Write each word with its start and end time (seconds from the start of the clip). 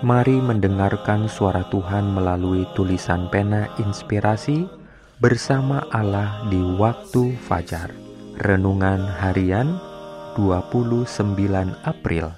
Mari 0.00 0.40
mendengarkan 0.40 1.28
suara 1.28 1.60
Tuhan 1.68 2.16
melalui 2.16 2.64
tulisan 2.72 3.28
pena 3.28 3.68
inspirasi 3.76 4.64
bersama 5.20 5.84
Allah 5.92 6.40
di 6.48 6.56
waktu 6.56 7.36
fajar. 7.44 7.92
Renungan 8.40 9.04
harian 9.20 9.76
29 10.40 11.04
April 11.84 12.32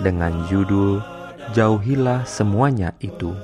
dengan 0.00 0.48
judul 0.48 1.04
Jauhilah 1.52 2.24
semuanya 2.24 2.96
itu. 3.04 3.36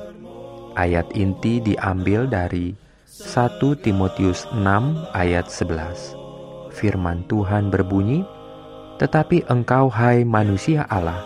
Ayat 0.73 1.13
inti 1.13 1.61
diambil 1.61 2.25
dari 2.25 2.73
1 3.05 3.61
Timotius 3.85 4.49
6 4.57 5.13
ayat 5.13 5.53
11. 5.53 6.17
Firman 6.73 7.29
Tuhan 7.29 7.69
berbunyi, 7.69 8.25
"Tetapi 8.97 9.45
engkau 9.53 9.93
hai 9.93 10.25
manusia 10.25 10.89
Allah, 10.89 11.21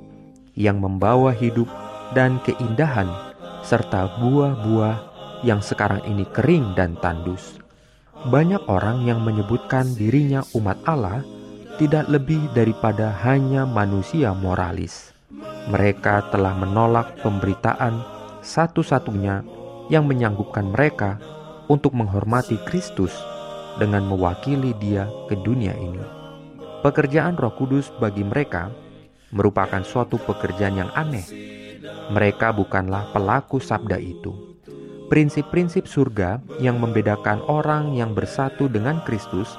yang 0.58 0.82
membawa 0.82 1.32
hidup 1.32 1.70
dan 2.12 2.42
keindahan 2.44 3.08
serta 3.64 4.20
buah-buah 4.20 4.96
yang 5.46 5.62
sekarang 5.62 6.02
ini 6.06 6.26
kering 6.30 6.74
dan 6.76 6.98
tandus. 7.00 7.62
Banyak 8.22 8.70
orang 8.70 9.02
yang 9.02 9.22
menyebutkan 9.26 9.98
dirinya 9.98 10.46
umat 10.54 10.78
Allah 10.86 11.26
tidak 11.80 12.08
lebih 12.08 12.52
daripada 12.52 13.12
hanya 13.24 13.64
manusia 13.64 14.36
moralis. 14.36 15.12
Mereka 15.72 16.28
telah 16.34 16.52
menolak 16.52 17.16
pemberitaan 17.24 18.04
satu-satunya 18.44 19.46
yang 19.88 20.04
menyanggupkan 20.04 20.68
mereka 20.68 21.16
untuk 21.70 21.96
menghormati 21.96 22.58
Kristus 22.68 23.14
dengan 23.80 24.04
mewakili 24.04 24.76
Dia 24.76 25.08
ke 25.30 25.38
dunia 25.40 25.72
ini. 25.78 26.02
Pekerjaan 26.82 27.38
Roh 27.38 27.54
Kudus 27.54 27.88
bagi 28.02 28.26
mereka 28.26 28.68
merupakan 29.32 29.80
suatu 29.80 30.20
pekerjaan 30.20 30.76
yang 30.76 30.90
aneh. 30.92 31.24
Mereka 32.12 32.52
bukanlah 32.52 33.08
pelaku 33.14 33.62
sabda 33.62 33.96
itu. 33.96 34.58
Prinsip-prinsip 35.08 35.88
surga 35.88 36.40
yang 36.60 36.80
membedakan 36.80 37.44
orang 37.48 37.96
yang 37.96 38.12
bersatu 38.16 38.68
dengan 38.68 39.00
Kristus 39.04 39.54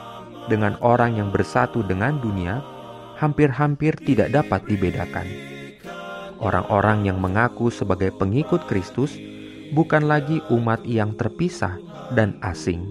dengan 0.52 0.76
orang 0.84 1.16
yang 1.16 1.30
bersatu 1.31 1.84
dengan 1.86 2.20
dunia 2.20 2.59
hampir-hampir 3.20 3.96
tidak 4.04 4.34
dapat 4.34 4.66
dibedakan. 4.68 5.28
Orang-orang 6.44 7.08
yang 7.08 7.24
mengaku 7.24 7.72
sebagai 7.72 8.12
pengikut 8.12 8.68
Kristus 8.68 9.16
bukan 9.72 10.12
lagi 10.12 10.44
umat 10.52 10.84
yang 10.84 11.16
terpisah 11.16 11.80
dan 12.12 12.36
asing. 12.44 12.84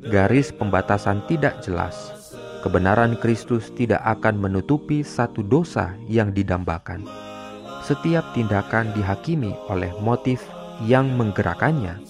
Garis 0.00 0.48
pembatasan 0.48 1.20
tidak 1.28 1.60
jelas. 1.60 2.16
Kebenaran 2.64 3.20
Kristus 3.20 3.68
tidak 3.72 4.00
akan 4.04 4.40
menutupi 4.40 5.04
satu 5.04 5.44
dosa 5.44 5.92
yang 6.08 6.32
didambakan. 6.32 7.04
Setiap 7.84 8.32
tindakan 8.32 8.92
dihakimi 8.96 9.52
oleh 9.68 9.92
motif 10.00 10.44
yang 10.84 11.08
menggerakkannya, 11.16 12.00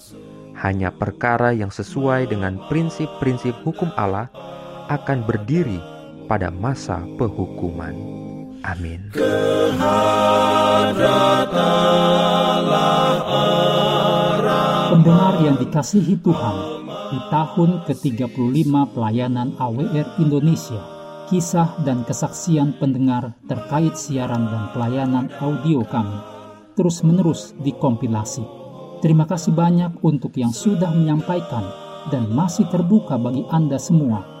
hanya 0.59 0.91
perkara 0.91 1.51
yang 1.51 1.71
sesuai 1.71 2.31
dengan 2.31 2.59
prinsip-prinsip 2.67 3.55
hukum 3.63 3.91
Allah 3.99 4.31
akan 4.91 5.23
berdiri 5.23 5.79
pada 6.27 6.51
masa 6.51 6.99
penghukuman. 7.15 7.95
Amin. 8.67 9.07
Pendengar 14.91 15.33
yang 15.39 15.57
dikasihi 15.57 16.19
Tuhan, 16.19 16.57
di 17.15 17.19
tahun 17.31 17.87
ke-35 17.87 18.71
pelayanan 18.91 19.55
AWR 19.55 20.19
Indonesia, 20.19 20.83
kisah 21.31 21.79
dan 21.87 22.03
kesaksian 22.03 22.75
pendengar 22.75 23.31
terkait 23.47 23.95
siaran 23.95 24.51
dan 24.51 24.63
pelayanan 24.75 25.31
audio 25.39 25.87
kami 25.87 26.19
terus-menerus 26.75 27.55
dikompilasi. 27.63 28.43
Terima 28.99 29.25
kasih 29.25 29.51
banyak 29.51 30.03
untuk 30.05 30.37
yang 30.37 30.53
sudah 30.53 30.93
menyampaikan 30.93 31.65
dan 32.13 32.29
masih 32.31 32.69
terbuka 32.69 33.17
bagi 33.17 33.43
Anda 33.49 33.81
semua 33.81 34.40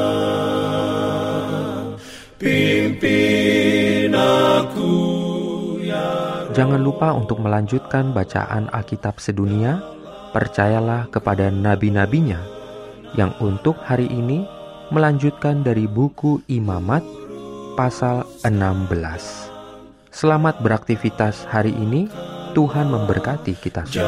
Jangan 6.51 6.83
lupa 6.83 7.15
untuk 7.15 7.39
melanjutkan 7.39 8.11
bacaan 8.11 8.67
Alkitab 8.75 9.23
sedunia. 9.23 9.79
Percayalah 10.35 11.07
kepada 11.07 11.47
nabi-nabinya 11.47 12.43
yang 13.15 13.31
untuk 13.39 13.79
hari 13.79 14.11
ini 14.11 14.43
melanjutkan 14.91 15.63
dari 15.63 15.87
buku 15.87 16.43
Imamat 16.51 17.07
pasal 17.79 18.27
16. 18.43 18.51
Selamat 20.11 20.59
beraktivitas 20.59 21.47
hari 21.47 21.71
ini. 21.71 22.11
Tuhan 22.51 22.91
memberkati 22.91 23.55
kita 23.55 23.87
semua. 23.87 24.03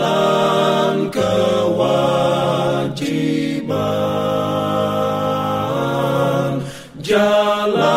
Jalan 0.00 1.12
kewajiban, 1.12 2.88
jalan. 7.04 7.91